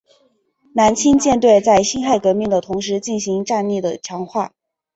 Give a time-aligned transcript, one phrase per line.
[0.73, 4.51] 南清舰队在辛亥革命的同时进行战力的强化。